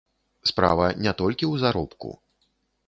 [0.51, 2.09] Справа не толькі ў заробку.